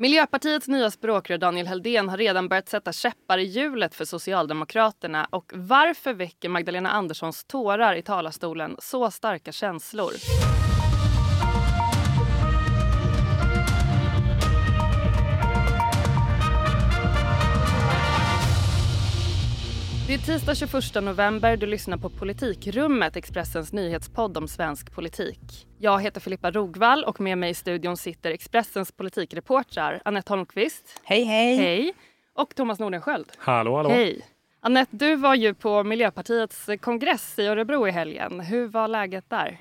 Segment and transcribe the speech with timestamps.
[0.00, 5.28] Miljöpartiets nya språkrör Daniel Heldén har redan börjat sätta käppar i hjulet för Socialdemokraterna.
[5.30, 10.12] Och varför väcker Magdalena Anderssons tårar i talarstolen så starka känslor?
[20.10, 21.56] Det är tisdag 21 november.
[21.56, 25.66] Du lyssnar på Politikrummet, Expressens nyhetspodd om svensk politik.
[25.78, 31.00] Jag heter Filippa Rogvall och med mig i studion sitter Expressens politikreportrar Annette Holmqvist.
[31.04, 31.56] Hej, hej.
[31.56, 31.92] Hej.
[32.34, 33.32] Och Thomas Nordenskjöld.
[33.38, 33.90] Hallå, hallå.
[33.90, 34.26] Hej.
[34.60, 38.40] Annette, du var ju på Miljöpartiets kongress i Örebro i helgen.
[38.40, 39.60] Hur var läget där?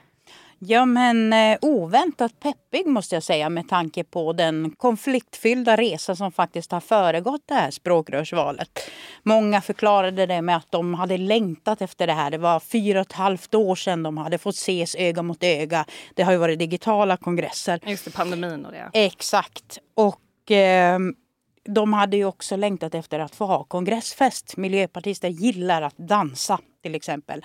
[0.62, 6.32] Ja, men eh, oväntat peppig måste jag säga med tanke på den konfliktfyllda resa som
[6.32, 8.80] faktiskt har föregått det här språkrörsvalet.
[9.24, 12.32] Många förklarade det med att de hade längtat efter det här.
[12.32, 15.86] Det var fyra och ett halvt år sedan de hade fått ses öga mot öga.
[16.16, 17.80] Det har ju varit digitala kongresser.
[17.86, 18.90] Just det, pandemin och det.
[18.94, 19.80] Exakt.
[19.96, 21.00] Och eh,
[21.66, 24.58] de hade ju också längtat efter att få ha kongressfest.
[24.58, 27.40] Miljöpartister gillar att dansa till exempel.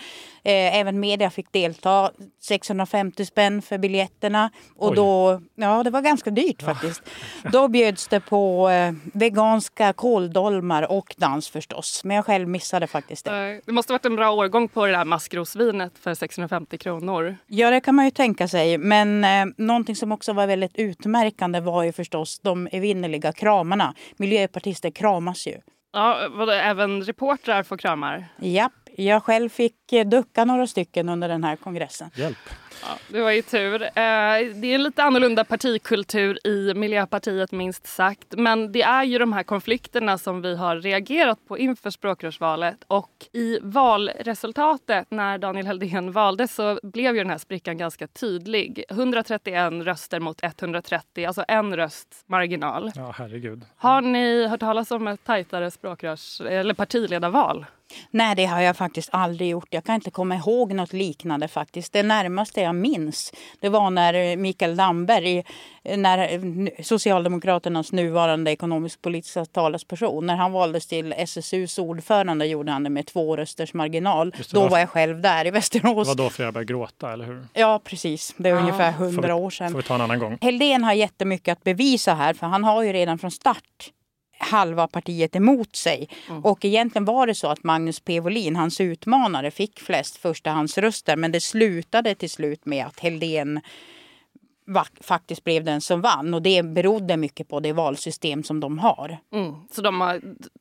[0.44, 2.10] Eh, även media fick delta.
[2.42, 4.50] 650 spänn för biljetterna.
[4.76, 4.96] Och Oj.
[4.96, 7.02] då, ja det var ganska dyrt faktiskt.
[7.52, 12.04] Då bjöds det på eh, veganska kåldolmar och dans förstås.
[12.04, 13.30] Men jag själv missade faktiskt det.
[13.52, 17.36] Eh, Det måste varit en bra årgång på det där maskrosvinet för 650 kronor.
[17.46, 18.78] Ja, det kan man ju tänka sig.
[18.78, 23.94] Men eh, någonting som också var väldigt utmärkande var ju förstås de evinnerliga kramarna.
[24.16, 25.56] Miljöpartister kramas ju.
[25.92, 28.24] Ja, vadå, även reportrar får kramar?
[28.40, 32.10] Japp, jag själv fick eh, ducka några stycken under den här kongressen.
[32.14, 32.38] Hjälp.
[32.82, 33.82] Ja, det var ju tur.
[33.82, 38.26] Eh, Det är en lite annorlunda partikultur i Miljöpartiet minst sagt.
[38.36, 42.76] Men det är ju de här konflikterna som vi har reagerat på inför språkrörsvalet.
[42.86, 48.84] Och i valresultatet när Daniel Heldén valdes så blev ju den här sprickan ganska tydlig.
[48.90, 52.92] 131 röster mot 130, alltså en röst marginal.
[52.94, 53.62] Ja, herregud.
[53.76, 57.66] Har ni hört talas om ett tajtare språkrörs eller partiledarval?
[58.10, 59.66] Nej, det har jag faktiskt aldrig gjort.
[59.70, 61.92] Jag kan inte komma ihåg något liknande faktiskt.
[61.92, 65.44] Det närmaste jag minns, det var när eh, Mikael Damberg,
[65.84, 72.82] eh, när eh, Socialdemokraternas nuvarande ekonomisk-politiska talesperson, när han valdes till SSUs ordförande gjorde han
[72.84, 74.32] det med två rösters marginal.
[74.38, 76.08] Just det, Då var- jag själv där i Det Västerås.
[76.08, 77.46] var då flera började gråta, eller hur?
[77.52, 78.34] Ja, precis.
[78.36, 78.58] Det är Ah.
[78.60, 79.70] ungefär hundra år sedan.
[79.70, 80.38] får vi ta en annan gång.
[80.40, 83.90] Heldén har jättemycket att bevisa här för han har ju redan från start
[84.38, 86.08] halva partiet emot sig.
[86.42, 88.20] Och egentligen var det så att Magnus P.
[88.20, 91.16] Wolin, hans utmanare, fick flest förstahandsröster.
[91.16, 93.60] Men det slutade till slut med att Heldén
[95.00, 99.18] faktiskt blev den som vann och det berodde mycket på det valsystem som de har.
[99.32, 99.54] Mm.
[99.70, 100.20] Så de har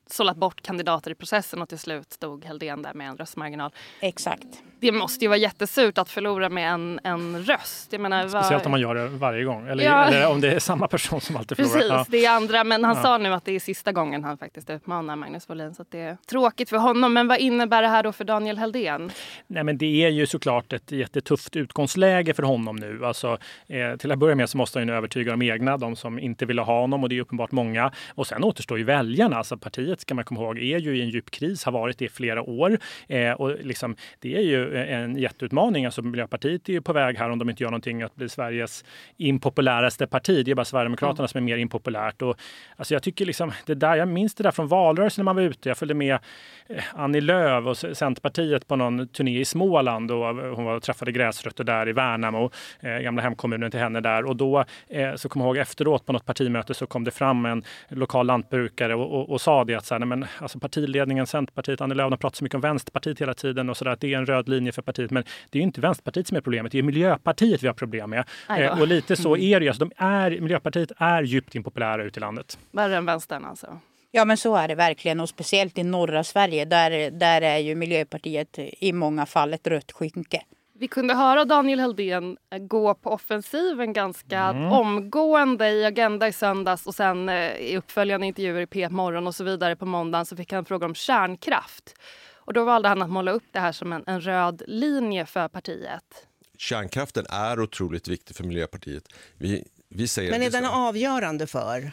[0.10, 3.72] sållat bort kandidater i processen och till slut stod Heldén där med en röstmarginal.
[4.00, 4.48] Exakt.
[4.80, 7.88] Det måste ju vara jättesurt att förlora med en, en röst.
[7.94, 9.68] Jag menar, vad- Speciellt om man gör det varje gång.
[9.68, 10.06] Eller, Ja.
[10.06, 11.74] eller om det är samma person som alltid förlorar.
[11.74, 12.06] Precis, Ja.
[12.10, 12.64] det är andra.
[12.64, 13.04] Men han Ja.
[13.04, 15.74] sa nu att det är sista gången han faktiskt utmanar Magnus Wåhlin.
[15.76, 17.14] Så att det är tråkigt för honom.
[17.14, 19.12] Men vad innebär det här då för Daniel Heldén?
[19.48, 23.06] Nej, men det är ju såklart ett jättetufft utgångsläge för honom nu.
[23.06, 23.38] Alltså,
[23.68, 26.46] eh, till att börja med så måste han ju övertyga de egna, de som inte
[26.46, 27.92] ville ha honom och det är uppenbart många.
[28.16, 29.38] Och sen återstår ju väljarna.
[29.38, 32.06] Alltså, partiet ska man komma ihåg är ju i en djup kris, har varit det
[32.06, 32.78] i flera år.
[33.08, 35.86] Eh, och liksom, det är ju en jätteutmaning.
[35.86, 38.86] Alltså, Miljöpartiet är ju på väg här, om de inte gör någonting, att bli Sveriges
[39.18, 40.46] impopuläraste parti.
[40.46, 42.22] Det är bara Sverigedemokraterna som är mer impopulärt.
[42.22, 42.38] Och,
[42.76, 45.44] alltså, jag tycker liksom, det där, jag minns det där från valrörelsen när man var
[45.44, 45.70] ute.
[45.70, 46.20] Jag följde med
[46.68, 51.12] eh, Annie Lööf och Centerpartiet på någon turné i Småland och hon var och träffade
[51.12, 54.26] gräsrötter där i Värnamo, eh, gamla hemkommunen till henne där.
[54.26, 57.46] Och då eh, så kommer jag ihåg efteråt på något partimöte så kom det fram
[57.46, 61.28] en lokal lantbrukare och, och, och sa det att så här, nej, men, alltså, partiledningen,
[61.28, 64.00] Centerpartiet, Annie Lööf har pratat så mycket om Vänsterpartiet hela tiden och så där, att
[64.00, 65.12] det är en röd linje för partiet.
[65.12, 68.10] Men det är ju inte Vänsterpartiet som är problemet, det är Miljöpartiet vi har problem
[68.10, 68.26] med.
[68.50, 69.70] Eh, och lite så är det ju.
[69.70, 72.58] Alltså, de är, Miljöpartiet är djupt impopulära ute i landet.
[72.72, 73.80] Värre än vänstern alltså.
[74.16, 77.76] Ja men så är det verkligen och speciellt i norra Sverige där, där är ju
[77.76, 80.42] Miljöpartiet i många fall ett rött skynke.
[80.84, 86.88] Vi kunde höra Daniel Heldén eh, gå på offensiven ganska omgående i Agenda i söndags
[86.88, 90.36] och sen eh, i uppföljande intervjuer i P1 Morgon och så vidare på måndagen så
[90.36, 91.96] fick han frågor om kärnkraft.
[92.36, 95.48] Och då valde han att måla upp det här som en, en röd linje för
[95.48, 96.28] partiet.
[96.58, 99.04] Kärnkraften är otroligt viktig för Miljöpartiet.
[99.38, 101.92] Vi, vi säger Men är den avgörande för?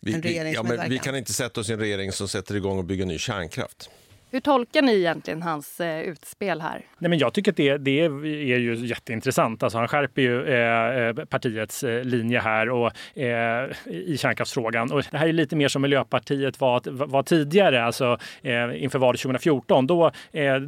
[0.00, 0.90] vi, en vi, ja, men regeringsmedverkan?
[0.90, 3.90] vi kan inte sätta oss i en regering som sätter igång och bygger ny kärnkraft.
[4.30, 6.82] Hur tolkar ni egentligen hans eh, utspel här?
[6.98, 9.62] Nej, men jag tycker att det, det är ju jätteintressant.
[9.62, 14.92] Alltså, han skärper ju eh, eh partiets eh, linje här och, eh, i kärnkraftsfrågan.
[14.92, 19.20] Och det här är lite mer som Miljöpartiet var, var tidigare, alltså eh, inför valet
[19.20, 19.86] 2014.
[19.86, 20.10] Då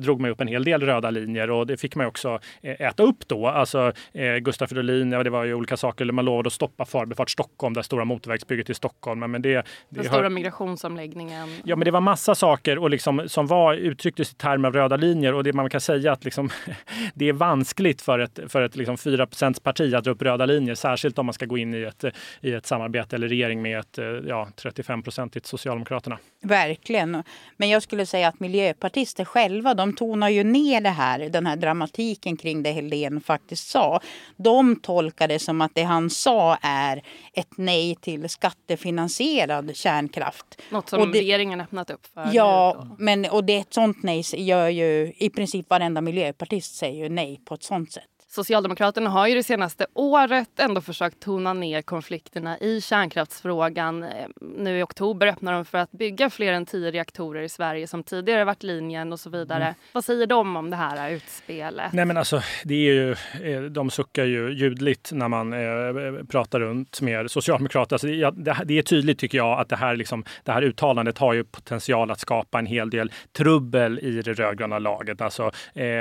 [0.01, 3.29] drog man upp en hel del röda linjer och det fick man också äta upp
[3.29, 3.47] då.
[3.47, 3.93] Alltså
[4.41, 6.05] Gustaf Fridolin, ja, det var ju olika saker.
[6.12, 9.21] Man lovade att stoppa Förbifart Stockholm, det stora motorvägsbygget i Stockholm.
[9.21, 10.31] Men det, det Den stora har...
[10.31, 11.49] migrationsomläggningen.
[11.65, 14.97] Ja, men det var massa saker och liksom, som var, uttrycktes i termer av röda
[14.97, 16.50] linjer och det man kan säga att liksom,
[17.14, 19.26] det är vanskligt för ett, för ett liksom 4
[19.62, 22.05] parti att dra upp röda linjer, särskilt om man ska gå in i ett,
[22.41, 23.99] i ett samarbete eller regering med ett
[24.29, 26.19] ja, 35-procentigt Socialdemokraterna.
[26.43, 27.23] Verkligen.
[27.56, 31.56] Men jag skulle säga att miljöpartister själva, de tonar ju ner det här, den här
[31.56, 34.00] dramatiken kring det Helén faktiskt sa.
[34.37, 37.02] De tolkar det som att det han sa är
[37.32, 40.62] ett nej till skattefinansierad kärnkraft.
[40.70, 42.31] Något som det, regeringen öppnat upp för.
[42.32, 47.09] Ja, men, och det, ett sånt nej gör ju i princip varenda miljöpartist säger ju
[47.09, 48.20] nej på ett sånt sätt.
[48.32, 54.03] Socialdemokraterna har ju det senaste året ändå försökt tona ner konflikterna i kärnkraftsfrågan.
[54.03, 54.11] Eh,
[54.41, 58.03] nu i oktober öppnar de för att bygga fler än tio reaktorer i Sverige som
[58.03, 59.62] tidigare varit linjen och så vidare.
[59.62, 59.75] Mm.
[59.93, 61.93] Vad säger de om det här utspelet?
[61.93, 63.11] Nej men alltså, det är ju,
[63.43, 67.94] eh, de suckar ju ljudligt när man eh, pratar runt med socialdemokrater.
[67.94, 68.06] Alltså,
[68.65, 72.11] det, är tydligt tycker jag att det här, liksom, det här uttalandet har ju potential
[72.11, 75.21] att skapa en hel del trubbel i det rödgröna laget.
[75.21, 75.50] Alltså,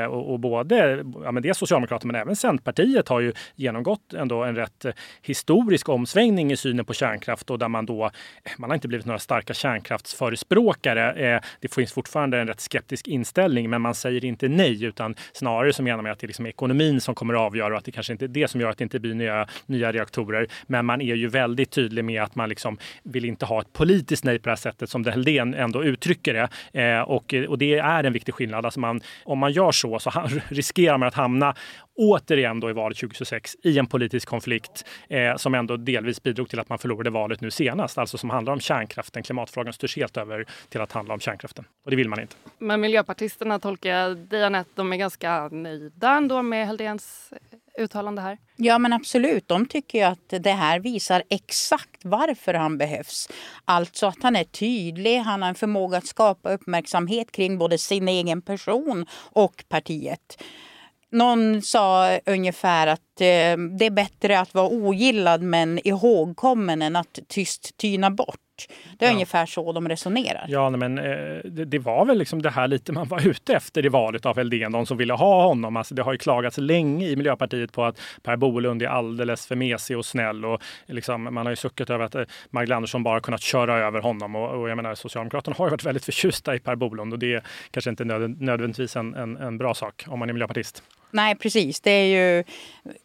[0.10, 4.44] och, och både, ja, men det är Socialdemokraterna men även Centerpartiet har ju genomgått ändå
[4.44, 8.70] en rätt eh, historisk omsvängning i synen på kärnkraft och där man då, eh, man
[8.70, 11.36] har inte blivit några starka kärnkraftsförespråkare.
[11.36, 15.74] Eh, det finns fortfarande en rätt skeptisk inställning, men man säger inte nej, utan snarare
[15.74, 17.92] så menar man att det är liksom ekonomin som kommer att avgöra och att det
[17.92, 20.48] kanske inte är det som gör att det inte blir nya, nya reaktorer.
[20.68, 24.24] Men man är ju väldigt tydlig med att man liksom vill inte ha ett politiskt
[24.24, 26.34] nej på det här sättet som Helldén ändå uttrycker
[26.74, 27.04] det.
[27.04, 28.66] och, och det är en viktig skillnad.
[28.66, 30.12] Alltså man, om man gör så så
[30.50, 31.56] riskerar man att hamna
[32.00, 36.60] återigen då i valet 2026 i en politisk konflikt eh, som ändå delvis bidrog till
[36.60, 39.24] att man förlorade valet nu senast, alltså som handlar om kärnkraften.
[39.24, 42.36] Klimatfrågan styrs helt över till att handla om kärnkraften och det vill man inte.
[42.58, 47.34] Men miljöpartisterna tolkar jag dig Anette, de är ganska nöjda ändå med Helldéns
[47.80, 48.38] uttalande här?
[48.56, 53.30] Ja men absolut, de tycker ju att det här visar exakt varför han behövs.
[53.66, 58.08] Alltså att han är tydlig, han har en förmåga att skapa uppmärksamhet kring både sin
[58.08, 60.44] egen person och partiet.
[61.12, 67.20] Någon sa ungefär att eh, det är bättre att vara ogillad men ihågkommen än att
[67.28, 68.40] tyst tyna bort.
[68.98, 69.14] Det är ja.
[69.14, 70.46] ungefär så de resonerar.
[70.48, 71.04] Ja, men eh,
[71.44, 74.38] det, det, var väl liksom det här lite man var ute efter i valet av
[74.38, 75.78] Helldén, de som ville ha honom.
[75.78, 79.56] Alltså, det har ju klagats länge i Miljöpartiet på att Per Bolund är alldeles för
[79.56, 83.20] mesig och snäll och liksom, man har ju suckit över att eh, Magdalena Andersson bara
[83.20, 86.60] kunnat köra över honom och, och jag menar Socialdemokraterna har ju varit väldigt förtjusta i
[86.60, 90.20] Per Bolund och det är kanske inte nöd, nödvändigtvis en, en, en bra sak om
[90.20, 90.84] man är miljöpartist.
[91.12, 91.82] Nej, precis.
[91.82, 92.44] Det är ju,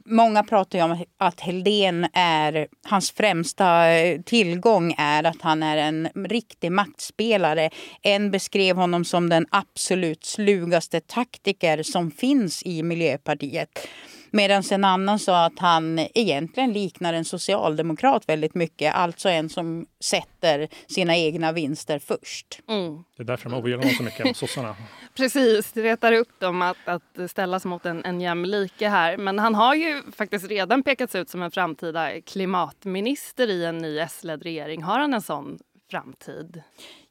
[0.04, 2.68] många pratar ju om att Heldén är...
[2.82, 7.70] Hans främsta eh, tillgång är att han är en riktig maktspelare.
[8.02, 13.88] En beskrev honom som den absolut slugaste taktiker som finns i Miljöpartiet.
[14.34, 18.94] Medan en annan sa att han egentligen liknar en socialdemokrat väldigt mycket.
[18.94, 22.60] Alltså en som sätter sina egna vinster först.
[22.68, 23.04] Mm.
[23.16, 24.76] Det är därför de ogillar honom så mycket, sossarna.
[25.16, 29.16] Precis, det retar upp dem att, att ställas mot en, en jämlike här.
[29.16, 33.98] Men han har ju faktiskt redan pekats ut som en framtida klimatminister i en ny
[33.98, 34.82] S-ledd regering.
[34.82, 35.58] Har han en sån
[35.90, 36.62] framtid?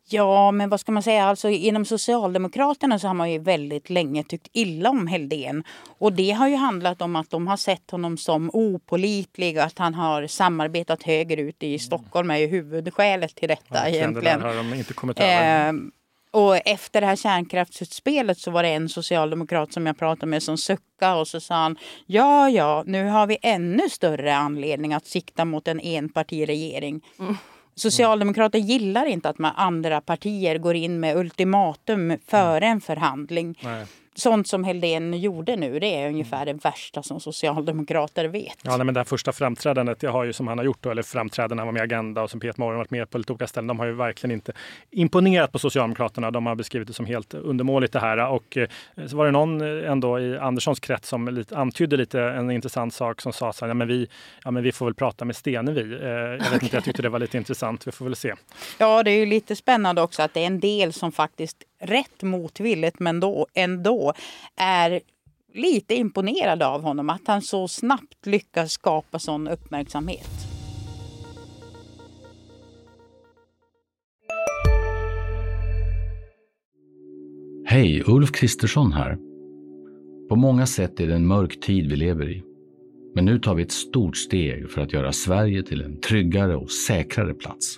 [0.10, 1.26] Ja, men vad ska man säga?
[1.26, 5.64] Alltså, inom Socialdemokraterna så har man ju väldigt länge tyckt illa om Heldén.
[5.98, 9.58] Och det har ju handlat om att de har sett honom som opolitlig.
[9.58, 14.40] Att han har samarbetat högerut i Stockholm är ju huvudskälet till detta ja, egentligen.
[14.40, 15.68] Det har de inte kommit över.
[15.68, 15.74] Eh,
[16.32, 20.58] och efter det här kärnkraftsutspelet så var det en socialdemokrat som jag pratade med som
[20.58, 25.46] suckade och så sa han ja, ja, nu har vi ännu större anledning att sikta
[25.46, 27.02] mot en enpartiregering.
[27.20, 27.38] Mm.
[27.76, 33.60] Socialdemokrater gillar inte att man andra partier går in med ultimatum före en förhandling.
[33.64, 33.86] Nej
[34.16, 38.58] sånt som Helldén gjorde nu, det är ungefär det värsta som socialdemokrater vet.
[38.62, 40.92] Ja, nej, men det här första framträdandet, det har ju som han har gjort, då,
[40.92, 43.34] eller framträdanden, han var med i Agenda och som Peter Morgon varit med på lite
[43.34, 44.54] olika ställen, de har ju verkligen inte
[44.92, 46.32] imponerat på Socialdemokraterna.
[46.32, 48.28] De har beskrivit det som helt undermåligt det här.
[48.28, 48.68] Och eh,
[49.08, 52.94] så var det någon eh, ändå i Anderssons krets som lite, antydde lite en intressant
[52.94, 54.08] sak som sa så här, ja, men vi,
[54.44, 55.82] ja, men vi får väl prata med Stenevi.
[55.82, 56.60] Eh, jag vet okay.
[56.62, 57.88] inte, jag tyckte det var lite intressant.
[57.88, 58.34] Vi får väl se.
[58.78, 62.24] Ja, det är ju lite spännande också att det är en del som faktiskt rätt
[62.24, 64.14] motvilligt men då, ändå
[64.56, 65.02] är
[65.54, 67.10] lite imponerad av honom.
[67.10, 70.30] Att han så snabbt lyckas skapa sån uppmärksamhet.
[77.66, 79.18] Hej, Ulf Kristersson här.
[80.30, 82.44] På många sätt är det en mörk tid vi lever i.
[83.16, 86.72] Men nu tar vi ett stort steg för att göra Sverige till en tryggare och
[86.72, 87.78] säkrare plats.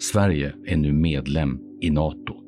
[0.00, 2.47] Sverige är nu medlem i Nato.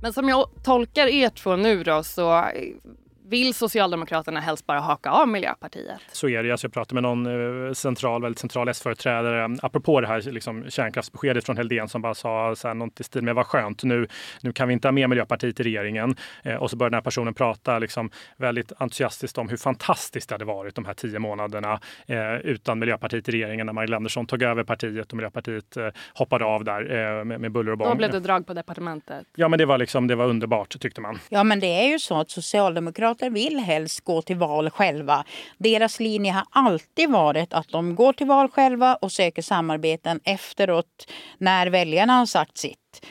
[0.00, 2.74] Men som jag tolkar er två nu då så eh,
[3.30, 6.00] vill Socialdemokraterna helst bara haka av Miljöpartiet?
[6.12, 6.50] Så är det.
[6.50, 11.46] Alltså jag pratade med någon eh, central, väldigt central S-företrädare apropå det här liksom, kärnkraftsbeskedet
[11.46, 14.06] från Heldén som bara sa så här, något i stil med vad skönt, nu,
[14.42, 16.16] nu kan vi inte ha med Miljöpartiet i regeringen.
[16.42, 20.34] Eh, och så började den här personen prata liksom, väldigt entusiastiskt om hur fantastiskt det
[20.34, 24.42] hade varit de här tio månaderna eh, utan Miljöpartiet i regeringen när Magdalena Andersson tog
[24.42, 27.88] över partiet och Miljöpartiet eh, hoppade av där eh, med, med buller och bång.
[27.88, 29.26] Då blev det drag på departementet.
[29.36, 31.18] Ja, men det var, liksom, det var underbart tyckte man.
[31.28, 35.24] Ja, men det är ju så att Socialdemokraterna moderater vill helst gå till val själva.
[35.58, 41.06] Deras linje har alltid varit att de går till val själva och söker samarbeten efteråt
[41.38, 43.06] när väljarna har sagt sitt.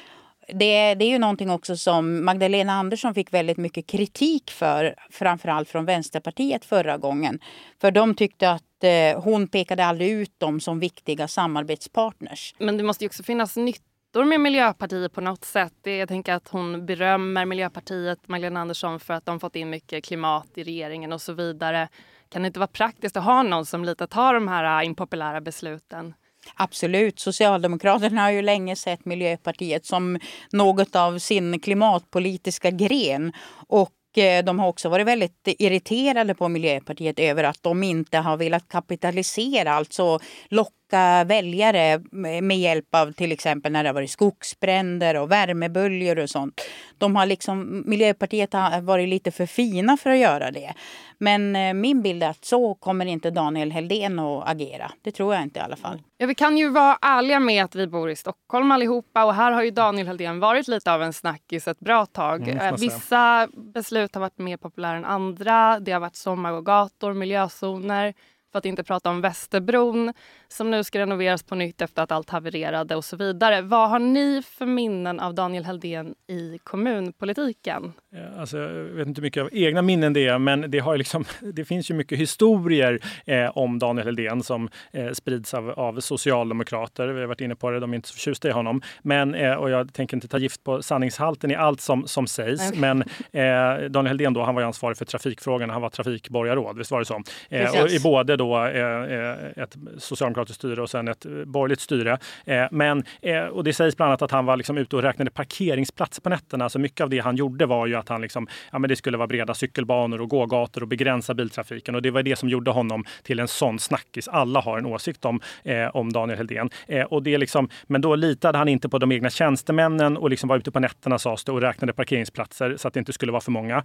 [0.54, 5.70] Det, det, är ju någonting också som Magdalena Andersson fick väldigt mycket kritik för, framförallt
[5.70, 7.40] från Vänsterpartiet förra gången.
[7.82, 12.56] För de tyckte att eh, hon pekade aldrig ut dem som viktiga samarbetspartners.
[12.60, 15.74] Men det måste ju också finnas nytt ettor med Miljöpartiet på något sätt.
[15.84, 20.48] Jag tänker att hon berömmer Miljöpartiet, Magdalena Andersson, för att de fått in mycket klimat
[20.56, 21.90] i regeringen och så vidare.
[22.30, 25.42] Kan det inte vara praktiskt att ha någon som lite tar de här äh, impopulära
[25.42, 26.14] besluten?
[26.56, 27.20] Absolut.
[27.20, 30.20] Socialdemokraterna har ju länge sett Miljöpartiet som
[30.52, 33.34] något av sin klimatpolitiska gren.
[33.68, 38.38] Och eh, de har också varit väldigt irriterade på Miljöpartiet över att de inte har
[38.38, 40.79] velat kapitalisera, alltså locka
[41.26, 42.02] väljare
[42.42, 46.62] med hjälp av till exempel när det har varit skogsbränder och värmeböljor och sånt.
[46.98, 50.74] De har liksom, Miljöpartiet har varit lite för fina för att göra det.
[51.18, 54.92] Men eh, min bild är att så kommer inte Daniel Heldén att agera.
[55.02, 56.02] Det tror jag inte i alla fall.
[56.18, 59.52] Ja, vi kan ju vara ärliga med att vi bor i Stockholm allihopa och här
[59.52, 62.48] har ju Daniel Heldén varit lite av en snackis ett bra tag.
[62.48, 65.80] Mm, Vissa beslut har varit mer populära än andra.
[65.80, 68.14] Det har varit sommar och gator, miljözoner.
[68.52, 70.14] För att inte prata om Västerbron
[70.52, 73.62] som nu ska renoveras på nytt efter att allt havererade och så vidare.
[73.62, 77.94] Vad har ni för minnen av Daniel Heldén i kommunpolitiken?
[78.38, 81.66] Alltså, jag vet inte mycket av egna minnen det är, men det, har liksom, det
[81.66, 87.08] finns ju mycket historier eh, om Daniel Heldén som eh, sprids av, av, socialdemokrater.
[87.08, 88.82] Vi har varit inne på det, de är inte så förtjusta i honom.
[89.02, 92.70] Men, eh, och jag tänker inte ta gift på sanningshalten i allt som, som sägs.
[92.70, 92.80] Okay.
[92.80, 93.02] Men
[93.32, 95.74] eh, Daniel Heldén då, han var ansvarig för trafikfrågorna.
[95.74, 97.22] Han var trafikborgarråd, visst var det så?
[97.50, 102.18] Eh, och I både då eh, ett socialdemokratiskt styre och sen ett eh, borgerligt styre.
[102.46, 105.32] Eh, men, eh, och det sägs bland annat att han var liksom ute och räknade
[105.32, 106.70] parkeringsplatser på nätterna.
[106.70, 109.18] Så mycket av det han gjorde var ju att han liksom, ja, men det skulle
[109.18, 111.96] vara breda cykelbanor och gågator och begränsa biltrafiken.
[111.96, 114.28] Och det var det som gjorde honom till en sån snackis.
[114.28, 116.70] Alla har en åsikt om, eh, om Daniel Heldén.
[116.88, 120.50] Eh, och det liksom, men då litade han inte på de egna tjänstemännen och liksom
[120.50, 123.42] var ute på nätterna sades det och räknade parkeringsplatser så att det inte skulle vara
[123.42, 123.84] för många.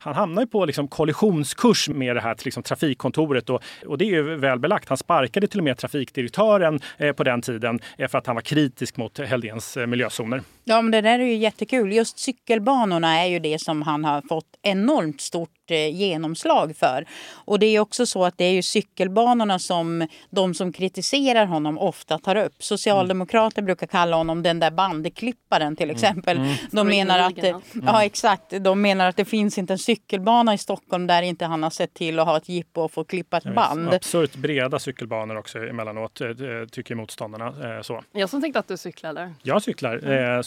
[0.00, 4.36] Han hamnade på liksom kollisionskurs med det här liksom, trafikkontoret och, och det är ju
[4.36, 4.88] väl belagt.
[4.88, 8.42] Han sparkade till och med trafikdirektören eh, på den tiden eh, för att han var
[8.42, 10.42] kritisk mot Heldéns eh, miljözoner.
[10.70, 11.92] Ja, men det där är ju jättekul.
[11.92, 17.04] Just cykelbanorna är ju det som han har fått enormt stort Eh, genomslag för.
[17.34, 21.78] Och det är också så att det är ju cykelbanorna som de som kritiserar honom
[21.78, 22.54] ofta tar upp.
[22.58, 23.66] Socialdemokrater mm.
[23.66, 25.96] brukar kalla honom den där bandeklipparen till mm.
[25.96, 26.36] exempel.
[26.36, 26.54] Mm.
[26.70, 27.60] De menar att, mm.
[27.86, 31.62] ja exakt, de menar att det finns inte en cykelbana i Stockholm där inte han
[31.62, 33.94] har sett till att ha ett jippo och få klippa ett band.
[33.94, 36.28] Absurt breda cykelbanor också emellanåt eh,
[36.70, 37.76] tycker motståndarna.
[37.76, 38.02] Eh, så.
[38.12, 39.34] Jag som tänkte att du cyklade.
[39.42, 40.42] Jag cyklar mm.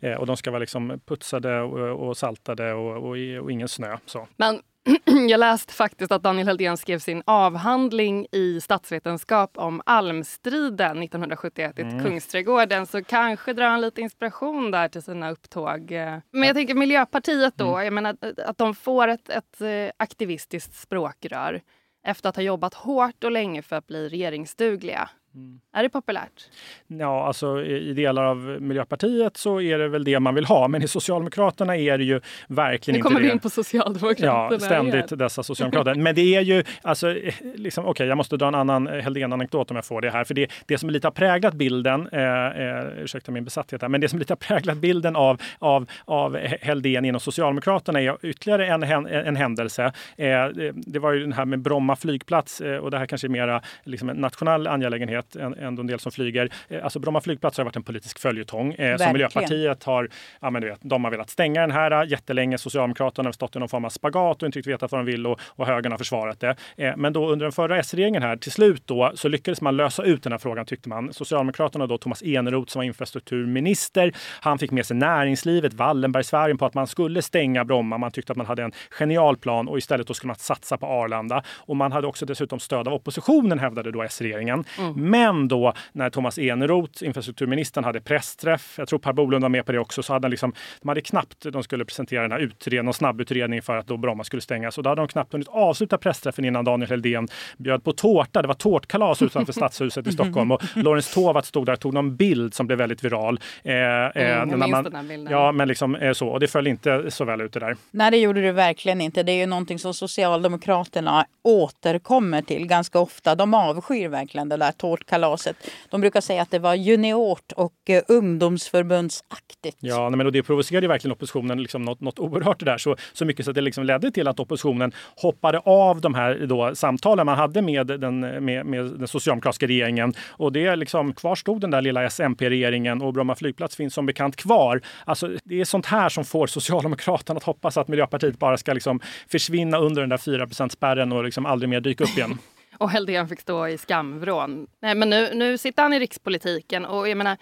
[0.00, 0.18] Så.
[0.18, 3.98] Och de ska vara liksom putsade och, och saltade och, och, och ingen snö.
[4.06, 4.28] Så.
[4.36, 4.60] Men
[5.28, 11.96] jag läste faktiskt att Daniel Heldén skrev sin avhandling i statsvetenskap om almstriden 1971 mm.
[11.96, 12.86] i Kungsträdgården.
[12.86, 15.90] Så kanske drar han lite inspiration där till sina upptåg.
[16.30, 17.84] Men jag tänker Miljöpartiet då, mm.
[17.84, 21.60] jag menar att de får ett, ett eh, aktivistiskt språkrör
[22.06, 25.10] efter att ha jobbat hårt och länge för att bli regeringsdugliga.
[25.34, 25.60] Mm.
[25.72, 26.48] Är det populärt?
[26.86, 30.82] Ja, alltså i delar av Miljöpartiet så är det väl det man vill ha, men
[30.82, 33.12] i Socialdemokraterna är det ju verkligen inte det.
[33.12, 34.48] Nu kommer vi in på Socialdemokraterna.
[34.50, 35.18] Ja, ständigt igen.
[35.18, 35.94] dessa Socialdemokrater.
[35.94, 37.16] Men det är ju, alltså,
[37.54, 40.34] liksom, okej, okay, jag måste dra en annan Helldén-anekdot om jag får det här, för
[40.34, 44.08] det, det som lite har präglat bilden, eh, eh, ursäkta min besatthet här, men det
[44.08, 49.36] som lite har präglat bilden av, av, av Helldén inom Socialdemokraterna är ytterligare en, en
[49.36, 49.92] händelse.
[50.16, 53.28] Eh, det var ju den här med Bromma flygplats eh, och det här kanske är
[53.28, 56.50] mera liksom, en nationell angelägenhet än, än en del som flyger.
[56.68, 60.08] Eh, alltså Bromma flygplats har varit en politisk följetong eh, som Miljöpartiet har,
[60.40, 62.58] ja, men du vet, de har velat stänga den här jättelänge.
[62.58, 65.26] Socialdemokraterna har stått i någon form av spagat och inte riktigt vetat vad de vill
[65.26, 66.56] och, och högern har försvarat det.
[66.76, 70.02] Eh, men då under den förra S-regeringen här till slut då så lyckades man lösa
[70.02, 71.12] ut den här frågan tyckte man.
[71.12, 74.12] Socialdemokraterna då Thomas Eneroth som var infrastrukturminister.
[74.40, 77.98] Han fick med sig näringslivet, Wallenbergsfären på att man skulle stänga Bromma.
[77.98, 80.86] Man tyckte att man hade en genial plan och istället då skulle man satsa på
[80.86, 81.42] Arlanda.
[81.56, 84.64] Och man hade också dessutom stöd av oppositionen hävdade då S-regeringen.
[84.78, 85.07] Mm.
[85.10, 89.72] Men då när Thomas Eneroth, infrastrukturministern, hade pressträff, jag tror Per Bolund var med på
[89.72, 92.94] det också, så hade han liksom, de hade knappt, de skulle presentera den här utredningen,
[92.94, 94.78] snabbutredning för att då Bromma skulle stängas.
[94.78, 98.42] Och då hade de knappt hunnit avsluta pressträffen innan Daniel Helldén bjöd på tårta.
[98.42, 102.16] Det var tårtkalas utanför Stadshuset i Stockholm och Lorentz Tovatt stod där och tog någon
[102.16, 103.40] bild som blev väldigt viral.
[103.62, 105.32] Eh, mm, jag minns man, den här bilden.
[105.32, 106.28] Ja, men liksom eh, så.
[106.28, 107.76] Och det föll inte så väl ut det där.
[107.90, 109.22] Nej, det gjorde det verkligen inte.
[109.22, 113.34] Det är ju någonting som Socialdemokraterna återkommer till ganska ofta.
[113.34, 115.56] De avskyr verkligen det där tårtkalaset.
[115.90, 119.76] De brukar säga att det var juniort och eh, ungdomsförbundsaktigt.
[119.80, 122.78] Ja, men och det provocerade verkligen oppositionen liksom något, något oerhört det där.
[122.78, 126.46] Så, så mycket så att det liksom ledde till att oppositionen hoppade av de här
[126.46, 130.14] då, samtalen man hade med den, med, med den socialdemokratiska regeringen.
[130.28, 134.36] Och det liksom, kvar stod den där lilla SMP-regeringen och Bromma flygplats finns som bekant
[134.36, 134.80] kvar.
[135.04, 139.00] Alltså, det är sånt här som får Socialdemokraterna att hoppas att Miljöpartiet bara ska liksom
[139.28, 142.38] försvinna under den där 4% spärren och liksom aldrig mer dyka upp igen
[142.78, 144.66] och Helldén fick stå i skamvrån.
[144.82, 147.36] Nej, men nu, nu sitter han i rikspolitiken och jag menar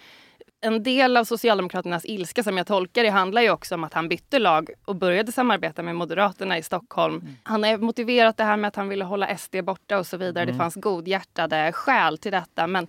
[0.61, 4.09] en del av Socialdemokraternas ilska som jag tolkar det handlar ju också om att han
[4.09, 7.15] bytte lag och började samarbeta med Moderaterna i Stockholm.
[7.15, 7.35] Mm.
[7.43, 10.43] Han har motiverat det här med att han ville hålla SD borta och så vidare.
[10.43, 10.55] Mm.
[10.55, 12.67] Det fanns godhjärtade skäl till detta.
[12.67, 12.87] Men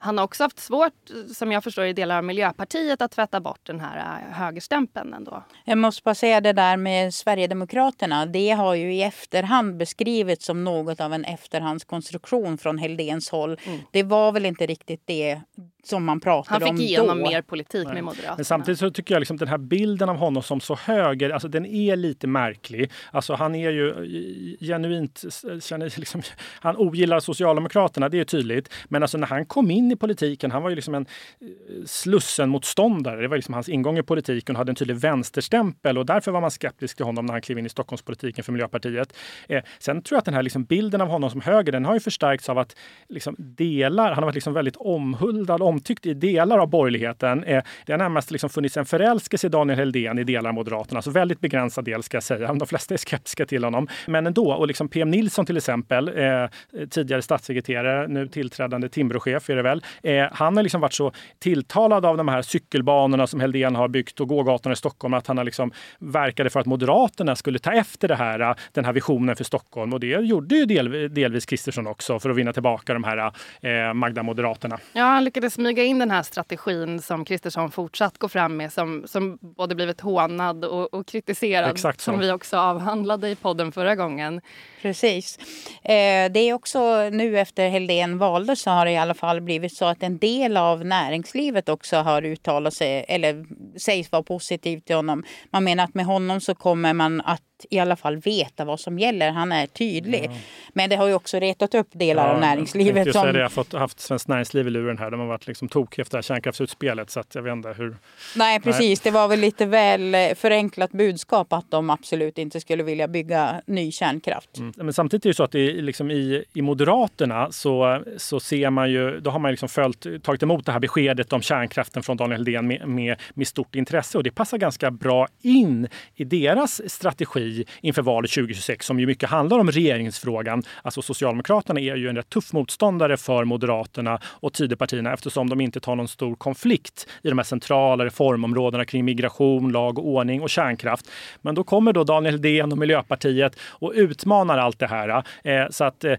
[0.00, 0.92] han har också haft svårt,
[1.34, 5.42] som jag förstår i delar av Miljöpartiet, att tvätta bort den här äh, högerstämpeln ändå.
[5.64, 8.26] Jag måste bara säga det där med Sverigedemokraterna.
[8.26, 13.60] Det har ju i efterhand beskrivits som något av en efterhandskonstruktion från Heldens håll.
[13.64, 13.80] Mm.
[13.90, 15.40] Det var väl inte riktigt det
[15.88, 16.66] som man pratade om då.
[16.66, 17.94] Han fick igenom mer politik Nej.
[17.94, 18.34] med Moderaterna.
[18.36, 21.48] Men samtidigt så tycker jag liksom den här bilden av honom som så höger, alltså
[21.48, 22.90] den är lite märklig.
[23.10, 25.24] Alltså han är ju genuint,
[25.60, 26.22] känner liksom,
[26.60, 28.72] han ogillar Socialdemokraterna, det är tydligt.
[28.88, 31.06] Men alltså när han kom in i politiken, han var ju liksom en
[31.40, 31.46] eh,
[31.84, 33.20] Slussen-motståndare.
[33.20, 36.40] Det var liksom hans ingång i politiken och hade en tydlig vänsterstämpel och därför var
[36.40, 39.16] man skeptisk till honom när han klev in i Stockholmspolitiken för Miljöpartiet.
[39.48, 41.94] Eh, sen tror jag att den här liksom bilden av honom som höger, den har
[41.94, 42.76] ju förstärkts av att
[43.08, 47.44] liksom delar, han har varit liksom väldigt omhuldad, omtyckt i delar av borgerligheten.
[47.44, 51.02] Eh, det har närmast liksom funnits en förälskelse i Daniel Helldén i delar av Moderaterna.
[51.02, 52.54] så väldigt begränsad del ska jag säga.
[52.54, 53.88] De flesta är skeptiska till honom.
[54.06, 54.52] Men ändå.
[54.52, 56.48] Och liksom PM Nilsson till exempel, eh,
[56.90, 59.77] tidigare statssekreterare, nu tillträdande Timbrochef är det väl.
[60.02, 64.20] Eh, han har liksom varit så tilltalad av de här cykelbanorna som Helldén har byggt
[64.20, 68.08] och gågatorna i Stockholm att han har liksom verkade för att Moderaterna skulle ta efter
[68.08, 69.92] det här, den här visionen för Stockholm.
[69.92, 73.94] Och det gjorde ju del, delvis Kristersson också för att vinna tillbaka de här eh,
[73.94, 74.78] Magda-moderaterna.
[74.92, 79.04] Ja, han lyckades smyga in den här strategin som Kristersson fortsatt går fram med som,
[79.06, 81.70] som både blivit hånad och, och kritiserad.
[81.70, 84.40] Exakt som vi också avhandlade i podden förra gången.
[84.82, 85.38] Precis.
[85.82, 89.67] Eh, det är också nu efter Helldén valdes så har det i alla fall blivit
[89.68, 93.46] så att en del av näringslivet också har uttalat sig eller
[93.78, 95.24] sägs vara positiv till honom.
[95.50, 98.98] Man menar att med honom så kommer man att i alla fall veta vad som
[98.98, 99.30] gäller.
[99.30, 100.24] Han är tydlig.
[100.24, 100.38] Mm.
[100.72, 103.06] Men det har ju också retat upp delar ja, av näringslivet.
[103.06, 103.32] Jag, som...
[103.32, 105.10] det, jag har fått, haft Svenskt Näringsliv i luren här.
[105.10, 107.10] De har varit liksom tokiga efter kärnkraftsutspelet.
[107.10, 107.96] Så att jag vet inte hur...
[108.36, 109.04] Nej, precis.
[109.04, 109.12] Nej.
[109.12, 113.62] Det var väl lite väl eh, förenklat budskap att de absolut inte skulle vilja bygga
[113.66, 114.58] ny kärnkraft.
[114.58, 114.72] Mm.
[114.76, 118.90] Men samtidigt är det så att det liksom i, i Moderaterna så, så ser man
[118.90, 122.38] ju, då har man liksom följt, tagit emot det här beskedet om kärnkraften från Daniel
[122.38, 124.18] Helldén med, med, med stort intresse.
[124.18, 129.30] Och det passar ganska bra in i deras strategi inför valet 2026 som ju mycket
[129.30, 130.62] handlar om regeringsfrågan.
[130.82, 135.80] Alltså Socialdemokraterna är ju en rätt tuff motståndare för Moderaterna och Tidöpartierna eftersom de inte
[135.80, 140.50] tar någon stor konflikt i de här centrala reformområdena kring migration, lag och ordning och
[140.50, 141.10] kärnkraft.
[141.42, 145.24] Men då kommer då Daniel Helldén och Miljöpartiet och utmanar allt det här.
[145.44, 146.14] Eh, så att eh,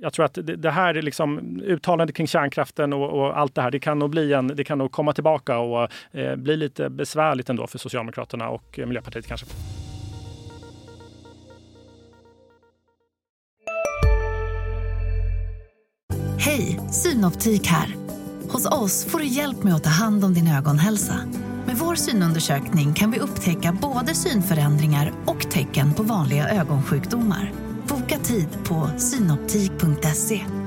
[0.00, 3.70] jag tror att det här liksom, uttalandet kring kärnkraft kärnkraften och, och, allt det här,
[3.70, 7.50] det kan nog bli en, det kan nog komma tillbaka och eh, bli lite besvärligt
[7.50, 9.46] ändå för Socialdemokraterna och eh, Miljöpartiet kanske.
[16.38, 16.80] Hej!
[16.90, 17.94] Synoptik här.
[18.50, 21.14] Hos oss får du hjälp med att ta hand om din ögonhälsa.
[21.66, 27.52] Med vår synundersökning kan vi upptäcka både synförändringar och tecken på vanliga ögonsjukdomar.
[27.88, 30.57] Boka tid på synoptik.se.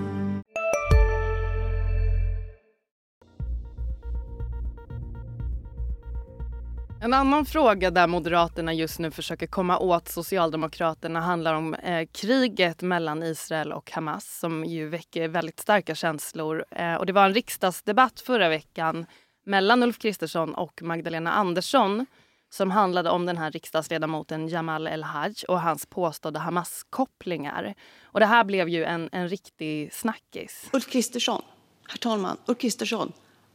[7.11, 12.81] En annan fråga där Moderaterna just nu försöker komma åt Socialdemokraterna handlar om eh, kriget
[12.81, 16.65] mellan Israel och Hamas som ju väcker väldigt starka känslor.
[16.71, 19.05] Eh, och det var en riksdagsdebatt förra veckan
[19.45, 22.05] mellan Ulf Kristersson och Magdalena Andersson
[22.49, 27.73] som handlade om den här riksdagsledamoten Jamal El-Haj och hans påstådda Hamas-kopplingar.
[28.03, 30.69] Och det här blev ju en, en riktig snackis.
[30.73, 31.41] Ulf Kristersson,
[31.87, 33.13] herr talman, Ulf Kristersson,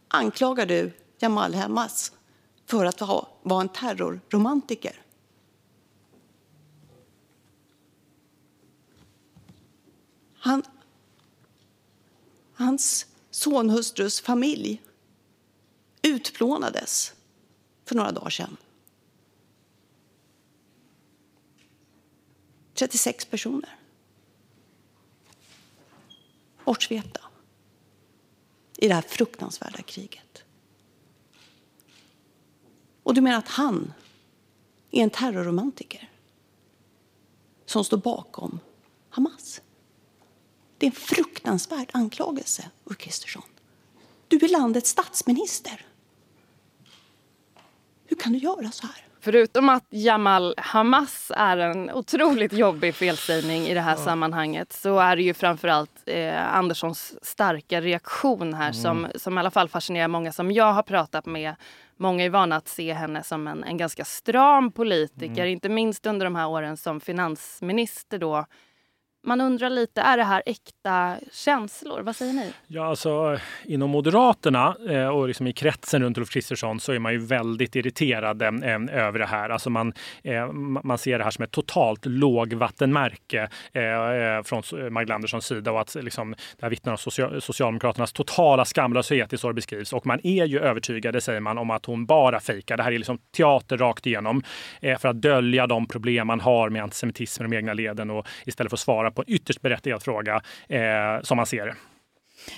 [0.08, 2.12] anklagar du Jamal Hamas
[2.66, 3.00] för att
[3.42, 5.02] vara en terrorromantiker?
[10.38, 10.62] Han,
[12.52, 14.82] hans sonhustrus familj
[16.02, 17.14] utplånades
[17.84, 18.56] för några dagar sedan.
[22.74, 23.78] 36 personer.
[26.64, 27.20] Bortsvepta
[28.76, 30.45] i det här fruktansvärda kriget.
[33.06, 33.92] Och du menar att han
[34.90, 36.10] är en terrorromantiker
[37.66, 38.60] som står bakom
[39.10, 39.60] Hamas?
[40.78, 43.42] Det är en fruktansvärd anklagelse, Ulf Kristersson.
[44.28, 45.86] Du är landets statsminister.
[48.04, 49.05] Hur kan du göra så här?
[49.26, 54.04] Förutom att Jamal Hamas är en otroligt jobbig felsägning i det här ja.
[54.04, 58.74] sammanhanget så är det ju framförallt eh, Anderssons starka reaktion här mm.
[58.74, 61.54] som, som i alla fall fascinerar många som jag har pratat med.
[61.96, 65.48] Många är vana att se henne som en, en ganska stram politiker, mm.
[65.48, 68.46] inte minst under de här åren som finansminister då
[69.26, 72.00] man undrar lite, är det här äkta känslor?
[72.00, 72.52] Vad säger ni?
[72.66, 77.12] Ja, alltså inom Moderaterna eh, och liksom i kretsen runt Ulf Kristersson så är man
[77.12, 79.50] ju väldigt irriterade eh, över det här.
[79.50, 83.48] Alltså man, eh, man ser det här som ett totalt lågvattenmärke
[84.44, 84.62] från
[84.92, 89.38] Magdalena Anderssons sida och att liksom, det här vittnar om social, Socialdemokraternas totala skamlöshet i
[89.38, 89.92] så det beskrivs.
[89.92, 92.76] Och man är ju övertygade, säger man, om att hon bara fejkar.
[92.76, 94.42] Det här är liksom teater rakt igenom
[94.80, 98.70] för att dölja de problem man har med antisemitismen i de egna leden och istället
[98.70, 101.74] för att svara på en ytterst berättigad fråga eh, som man ser det.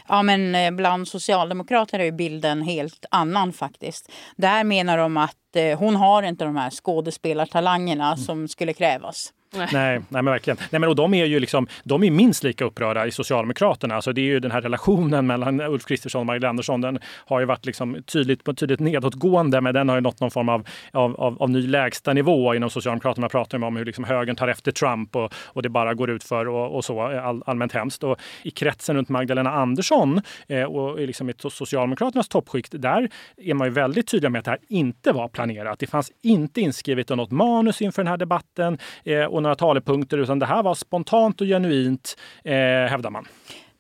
[0.09, 4.13] Ja, men eh, bland socialdemokrater är bilden helt annan faktiskt.
[4.37, 8.17] Där menar de att eh, hon har inte de här skådespelartalangerna mm.
[8.17, 9.33] som skulle krävas.
[9.53, 10.57] Nej, nej, men verkligen.
[10.71, 13.95] Nej, men, och de är ju liksom, de är minst lika upprörda i Socialdemokraterna.
[13.95, 16.81] Alltså det är ju den här relationen mellan Ulf Kristersson och Magdalena Andersson.
[16.81, 20.49] Den har ju varit liksom tydligt, tydligt nedåtgående, men den har ju nått någon form
[20.49, 23.23] av, av, av, av ny lägstanivå inom Socialdemokraterna.
[23.23, 26.25] Man pratar om hur liksom högern tar efter Trump och, och det bara går ut
[26.25, 28.05] för och, och så all, allmänt hemskt.
[28.05, 33.67] Och I kretsen runt Magdalena Andersson eh, och liksom i Socialdemokraternas toppskikt, där är man
[33.67, 35.79] ju väldigt tydlig med att det här inte var planerat.
[35.79, 38.79] Det fanns inte inskrivet i något manus inför den här debatten.
[39.05, 42.53] Eh, och några talepunkter utan det här var spontant och genuint eh,
[42.91, 43.27] hävdar man.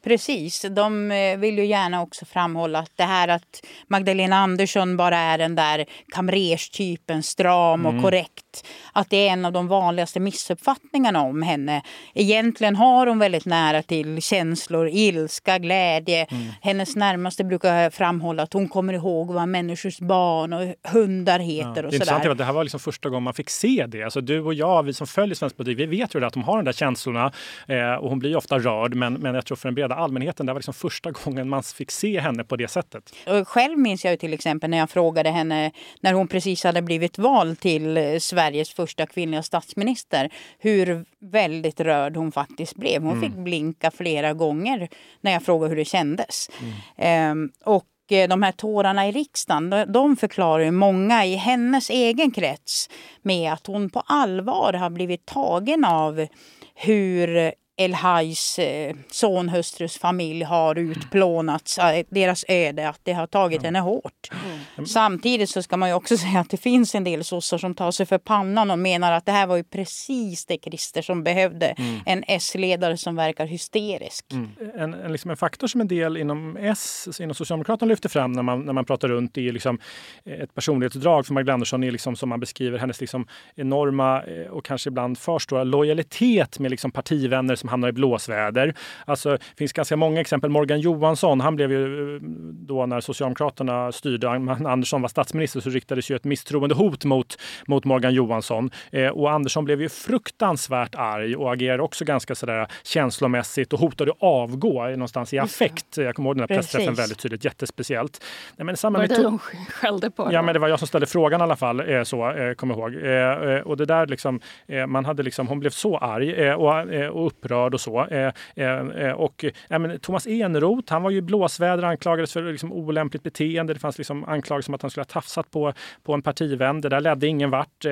[0.09, 5.19] Precis, de eh, vill ju gärna också framhålla att det här att Magdalena Andersson bara
[5.19, 8.03] är den där kamrerstypen, stram och mm.
[8.03, 8.67] korrekt.
[8.93, 11.83] Att det är en av de vanligaste missuppfattningarna om henne.
[12.15, 16.27] Egentligen har hon väldigt nära till känslor, ilska, glädje.
[16.31, 16.49] Mm.
[16.61, 21.83] Hennes närmaste brukar framhålla att hon kommer ihåg vad människors barn och hundar heter.
[21.83, 21.89] Ja.
[21.89, 22.35] och sådär.
[22.35, 24.03] Det här var liksom första gången man fick se det.
[24.03, 26.57] Alltså du och jag, vi som följer svensk politik, vi vet ju att de har
[26.57, 27.33] de där känslorna.
[27.67, 30.47] Eh, och hon blir ofta rörd, men, men jag tror för en breda allmänheten.
[30.47, 33.15] Det var liksom första gången man fick se henne på det sättet.
[33.27, 37.19] Och själv minns jag till exempel när jag frågade henne när hon precis hade blivit
[37.19, 43.03] vald till Sveriges första kvinnliga statsminister hur väldigt rörd hon faktiskt blev.
[43.03, 43.23] Hon mm.
[43.23, 44.89] fick blinka flera gånger
[45.21, 46.51] när jag frågade hur det kändes.
[46.61, 46.73] Mm.
[46.97, 52.91] Ehm, och eh, de här tårarna i riksdagen, de förklarar många i hennes egen krets
[53.23, 56.27] med att hon på allvar har blivit tagen av
[56.75, 63.63] hur El Hajs eh, sonhustrus familj har utplånats, eh, deras öde, att det har tagit
[63.63, 64.31] henne hårt.
[64.77, 64.87] Mm.
[64.87, 67.91] Samtidigt så ska man ju också säga att det finns en del sossar som tar
[67.91, 71.67] sig för pannan och menar att det här var ju precis det Christer som behövde.
[71.67, 72.01] Mm.
[72.07, 74.33] En S-ledare som verkar hysterisk.
[74.33, 74.49] Mm.
[74.79, 78.43] En, en, liksom en, faktor som en del inom S, inom Socialdemokraterna lyfter fram när
[78.43, 79.79] man, när man pratar runt är liksom
[80.25, 84.89] ett personlighetsdrag för Magdalena Andersson är liksom som man beskriver hennes liksom enorma och kanske
[84.89, 88.75] ibland för stora lojalitet med liksom partivänner som liksom hamnar i blåsväder.
[89.07, 90.51] Alltså, det finns ganska många exempel.
[90.51, 92.23] Morgan Johansson, han blev ju eh,
[92.67, 98.15] då när Socialdemokraterna styrde, Andersson var statsminister, så riktades ju ett misstroendehot mot, mot Morgan
[98.15, 98.71] Johansson.
[98.93, 104.11] Eh, och Andersson blev ju fruktansvärt arg och agerade också ganska sådär känslomässigt och hotade
[104.11, 105.97] att avgå någonstans i affekt.
[105.97, 108.25] Jag kommer ihåg den här pressträffen väldigt tydligt, jättespeciellt.
[108.57, 110.29] Nej, men samma var det hon skällde på?
[110.33, 112.75] Ja, men det var jag som ställde frågan i alla fall, eh, så eh, kommer
[112.75, 112.95] ihåg.
[112.95, 114.41] Eh, eh, och det där liksom,
[114.89, 116.69] man hade liksom, hon blev så arg och,
[117.11, 118.07] och upprörd och så.
[118.07, 123.23] Eh, eh, eh, och men Thomas Eneroth, han var ju blåsväder, anklagades för liksom olämpligt
[123.23, 123.75] beteende.
[123.75, 126.81] Det fanns liksom anklagelser om att han skulle ha tafsat på, på en partivän.
[126.81, 127.85] Det där ledde ingen vart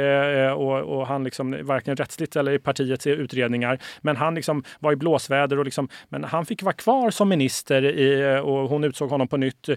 [0.54, 3.78] och, och han liksom, varken rättsligt eller i partiets utredningar.
[4.00, 7.84] Men han liksom var i blåsväder och liksom, men han fick vara kvar som minister
[7.84, 9.68] i, och hon utsåg honom på nytt.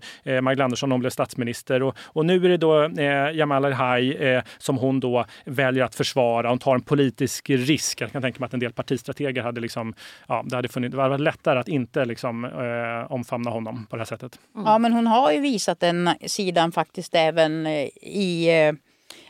[0.41, 4.43] Magdalena Andersson, hon blev statsminister och, och nu är det då eh, Jamal El-Haj eh,
[4.57, 6.49] som hon då väljer att försvara.
[6.49, 8.01] Hon tar en politisk risk.
[8.01, 9.78] Jag kan tänka mig att en del partistrateger hade liksom,
[10.27, 13.99] ja, det hade funnits, det varit lättare att inte liksom, eh, omfamna honom på det
[13.99, 14.39] här sättet.
[14.55, 14.67] Mm.
[14.67, 18.73] Ja, men hon har ju visat den sidan faktiskt även eh, i eh,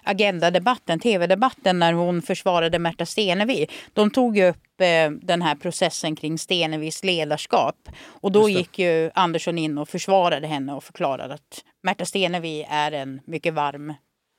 [0.04, 3.68] Agenda-debatten, tv-debatten när hon försvarade Märta Stenevi.
[3.94, 7.76] De tog ju upp eh, den här processen kring Stenevis ledarskap.
[8.06, 12.92] Och då gick ju Andersson in och försvarade henne och förklarade att Märta Stenevi är
[12.92, 13.94] en mycket varm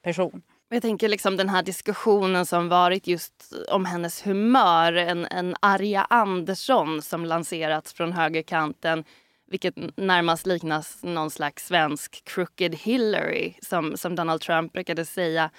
[0.05, 0.43] person.
[0.73, 4.93] Jag tänker liksom den här diskussionen som varit just om hennes humör.
[4.93, 9.05] En, en Arja Andersson som lanserats från högerkanten
[9.51, 15.51] vilket närmast liknas någon slags svensk crooked Hillary som, som Donald Trump brukade säga.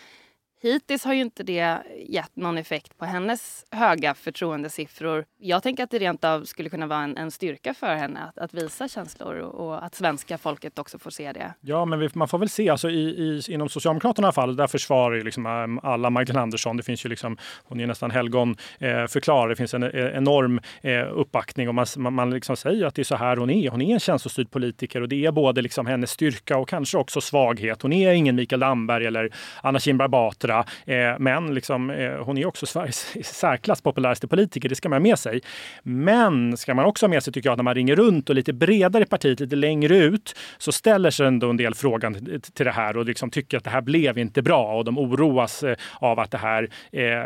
[0.63, 5.25] Hittills har ju inte det gett någon effekt på hennes höga förtroendesiffror.
[5.37, 8.37] Jag tänker att det rent av skulle kunna vara en, en styrka för henne att,
[8.37, 11.53] att visa känslor och, och, att svenska folket också får se det.
[11.61, 12.69] Ja, men vi, man får väl se.
[12.69, 16.41] Alltså, i, i, inom Socialdemokraterna i alla fall, där försvarar ju liksom, ehm, alla Magdalena
[16.43, 16.77] Andersson.
[16.77, 19.49] Det finns ju liksom, hon är nästan helgon eh, förklarar.
[19.49, 23.01] Det finns en eh, enorm eh, uppbackning och man, man, man liksom säger att det
[23.01, 23.69] är så här hon är.
[23.69, 27.21] Hon är en känslostyrd politiker och det är både liksom hennes styrka och kanske också
[27.21, 27.81] svaghet.
[27.81, 29.29] Hon är ingen Mikael Damberg eller
[29.61, 30.65] Anna Kinberg Batra andra.
[30.85, 34.95] Eh, men liksom, eh, hon är också Sveriges i särklass populäraste politiker, det ska man
[34.95, 35.41] ha med sig.
[35.83, 38.53] Men ska man också ha med sig, tycker jag, när man ringer runt och lite
[38.53, 42.71] bredare i partiet, lite längre ut, så ställer sig ändå en del frågan till det
[42.71, 46.19] här och liksom tycker att det här blev inte bra och de oroas eh, av
[46.19, 46.69] att det här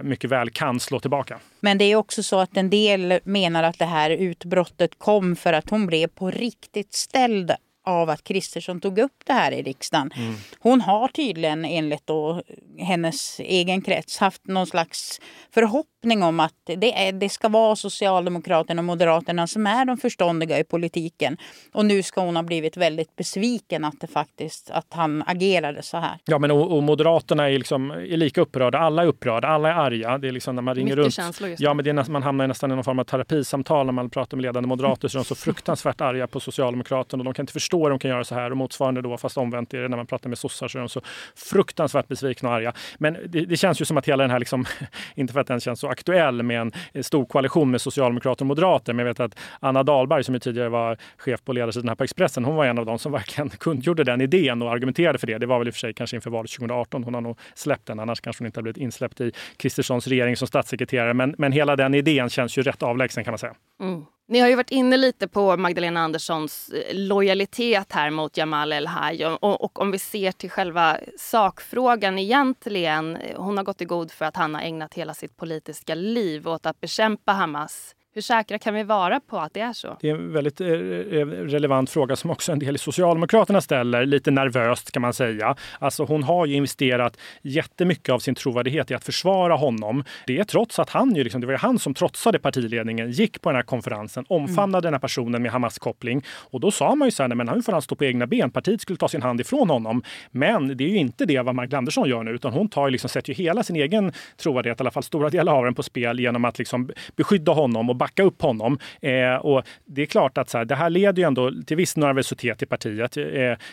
[0.04, 1.40] mycket väl kan slå tillbaka.
[1.60, 5.54] Men det är också så att en del menar att det här utbrottet kom för
[5.54, 7.52] att hon blev på riktigt ställd
[7.86, 10.12] av att Kristersson tog upp det här i riksdagen.
[10.16, 10.36] Mm.
[10.60, 12.44] Hon har tydligen enligt då
[12.80, 15.22] hennes egen krets haft någon slags
[15.54, 20.60] förhoppning om att det, är, det ska vara Socialdemokraterna och Moderaterna som är de förståndiga
[20.60, 21.38] i politiken.
[21.74, 25.98] Och nu ska hon ha blivit väldigt besviken att det faktiskt att han agerade så
[25.98, 26.18] här.
[26.26, 28.80] Ja, men och, och Moderaterna är, liksom, är lika upprörda.
[28.80, 30.18] Alla är upprörda, alla är arga.
[30.18, 31.42] Det är liksom när man ringer Mycket runt.
[31.42, 34.10] Just ja, men det är, man hamnar nästan i någon form av terapisamtal när man
[34.10, 37.44] pratar med ledande moderater så är de så fruktansvärt arga på Socialdemokraterna och de kan
[37.44, 39.88] inte förstå förstå de kan göra så här och motsvarande då, fast omvänt är det
[39.88, 41.02] när man pratar med sossar så är de så
[41.36, 42.65] fruktansvärt besvikna och arga.
[42.98, 44.66] Men det, det känns ju som att hela den här, liksom,
[45.16, 48.94] inte för att den känns så aktuell med en stor koalition med socialdemokrater och moderater,
[48.94, 52.04] men jag vet att Anna Dahlberg som ju tidigare var chef på ledarsidan här på
[52.04, 55.38] Expressen, hon var en av dem som verkligen kundgjorde den idén och argumenterade för det.
[55.38, 57.04] Det var väl i och för sig kanske inför valet 2018.
[57.04, 60.38] Hon har nog släppt den, annars kanske hon inte har blivit insläppt i Kristerssons regering
[60.38, 61.14] som statssekreterare.
[61.14, 63.56] Men, men hela den idén känns ju rätt avlägsen kan man säga.
[63.82, 64.06] Mm.
[64.28, 69.26] Ni har ju varit inne lite på Magdalena Anderssons eh, lojalitet här mot Jamal El-Haj.
[69.26, 73.16] Och, och, om vi ser till själva sakfrågan egentligen.
[73.16, 76.48] Eh, hon har gått i god för att han har ägnat hela sitt politiska liv
[76.48, 77.96] åt att bekämpa Hamas.
[78.16, 79.98] Hur säkra kan vi vara på att det är så?
[80.02, 84.32] Det är en väldigt eh, relevant fråga som också en del i Socialdemokraterna ställer, lite
[84.32, 85.56] nervöst kan man säga.
[85.80, 90.04] Alltså hon har ju investerat jättemycket av sin trovärdighet i att försvara honom.
[90.28, 93.50] Det är trots att han ju, liksom, det var han som trotsade partiledningen, gick på
[93.50, 94.82] den här konferensen, omfamnade mm.
[94.82, 96.26] den här personen med Hamas-koppling.
[96.28, 98.52] Och då sa man ju så här, men nu får han stå på egna ben.
[98.52, 100.04] Partiet skulle ta sin hand ifrån honom.
[100.32, 103.10] Men det är ju inte det vad Magdalena Andersson gör nu, utan hon tar liksom,
[103.10, 106.20] sätter ju hela sin egen trovärdighet, i alla fall stora delar av den, på spel
[106.20, 108.80] genom att liksom beskydda honom och backa upp honom.
[109.02, 111.98] Eh, och det är klart att så här, det här leder ju ändå till viss
[111.98, 113.18] nervositet i partiet.
[113.18, 113.24] Eh,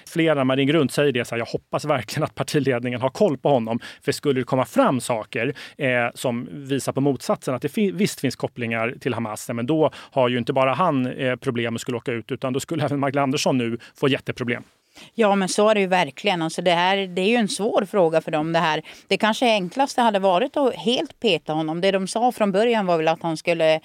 [0.08, 3.10] flera när man ringer runt säger det så här, jag hoppas verkligen att partiledningen har
[3.10, 3.80] koll på honom.
[4.02, 8.20] För skulle det komma fram saker eh, som visar på motsatsen, att det fin visst
[8.20, 11.96] finns kopplingar till Hamas, men då har ju inte bara han eh, problem och skulle
[11.96, 14.64] åka ut, utan då skulle även Magdalena Andersson nu få jätteproblem.
[15.14, 16.42] Ja, men så är det ju verkligen.
[16.42, 18.52] Alltså det, här, det är ju en svår fråga för dem.
[18.52, 18.82] Det, här.
[19.08, 21.80] det kanske enklaste hade varit att helt peta honom.
[21.80, 23.80] Det de sa från början var väl att han skulle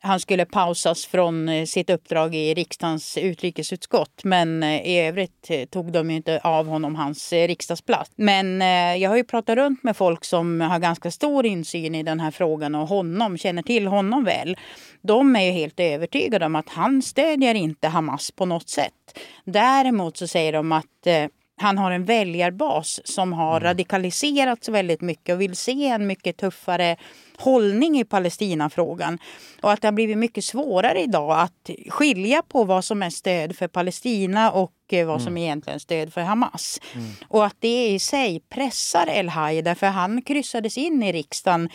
[0.00, 4.24] han skulle pausas från eh, sitt uppdrag i riksdagens utrikesutskott.
[4.24, 8.10] Men eh, i övrigt eh, tog de ju inte av honom hans riksdagsplats.
[8.16, 8.60] Men
[9.00, 12.30] jag har ju pratat runt med folk som har ganska stor insyn i den här
[12.30, 14.56] frågan och honom, känner till honom väl.
[15.02, 19.18] De är ju helt övertygade om att han stödjer inte Hamas på något sätt.
[19.44, 21.06] Däremot så säger de att
[21.58, 23.62] han har en väljarbas som har mm.
[23.62, 26.96] radikaliserats väldigt mycket och vill se en mycket tuffare
[27.36, 29.18] hållning i Palestinafrågan.
[29.62, 33.56] Och att det har blivit mycket svårare idag att skilja på vad som är stöd
[33.56, 35.42] för Palestina och eh, vad som mm.
[35.42, 36.80] egentligen är stöd för Hamas.
[36.94, 37.06] Mm.
[37.28, 41.68] Och att det i sig pressar El-Haj därför han kryssades in i riksdagen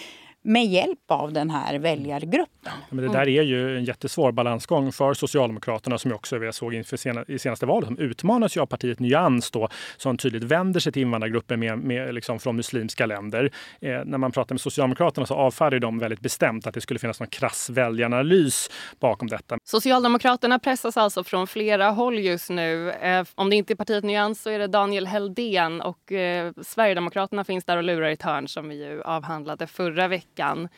[0.44, 2.74] med hjälp av den här väljargruppen.
[2.90, 6.98] Men det där är ju en jättesvår balansgång för Socialdemokraterna som jag också såg inför
[6.98, 7.90] sena, i senaste valet.
[7.90, 12.14] De utmanas ju av partiet Nyans då, som tydligt vänder sig till invandrargrupper med, med,
[12.14, 13.52] liksom från muslimska länder.
[13.82, 17.20] Eh, när man pratar med Socialdemokraterna så avfärdar de väldigt bestämt att det skulle finnas
[17.20, 19.58] någon krass väljaranalys bakom detta.
[19.64, 22.92] Socialdemokraterna pressas alltså från flera håll just nu.
[22.92, 27.44] Eh, om det inte är partiet Nyans så är det Daniel Heldén och eh, Sverigedemokraterna
[27.44, 30.70] finns där och lurar i ett hörn som vi ju avhandlade förra veckan veckan.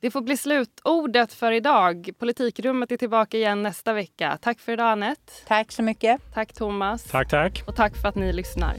[0.00, 2.10] Det får bli slutordet för idag.
[2.18, 4.38] Politikrummet är tillbaka igen nästa vecka.
[4.42, 5.32] Tack för idag, Anette.
[5.46, 6.20] Tack så mycket.
[6.34, 7.04] Tack, Thomas.
[7.04, 7.62] Tack, tack.
[7.66, 8.74] Och tack för att ni lyssnar.